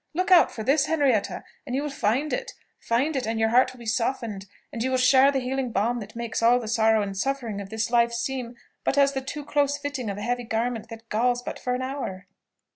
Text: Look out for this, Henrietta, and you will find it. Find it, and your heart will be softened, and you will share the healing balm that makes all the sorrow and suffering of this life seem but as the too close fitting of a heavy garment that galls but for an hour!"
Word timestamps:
Look 0.15 0.31
out 0.31 0.49
for 0.51 0.63
this, 0.63 0.87
Henrietta, 0.87 1.43
and 1.63 1.75
you 1.75 1.83
will 1.83 1.91
find 1.91 2.33
it. 2.33 2.53
Find 2.79 3.15
it, 3.15 3.27
and 3.27 3.39
your 3.39 3.49
heart 3.49 3.71
will 3.71 3.77
be 3.77 3.85
softened, 3.85 4.47
and 4.73 4.81
you 4.81 4.89
will 4.89 4.97
share 4.97 5.31
the 5.31 5.37
healing 5.41 5.71
balm 5.71 5.99
that 5.99 6.15
makes 6.15 6.41
all 6.41 6.59
the 6.59 6.67
sorrow 6.67 7.03
and 7.03 7.15
suffering 7.15 7.61
of 7.61 7.69
this 7.69 7.91
life 7.91 8.11
seem 8.11 8.55
but 8.83 8.97
as 8.97 9.13
the 9.13 9.21
too 9.21 9.45
close 9.45 9.77
fitting 9.77 10.09
of 10.09 10.17
a 10.17 10.23
heavy 10.23 10.43
garment 10.43 10.89
that 10.89 11.07
galls 11.09 11.43
but 11.43 11.59
for 11.59 11.75
an 11.75 11.83
hour!" 11.83 12.25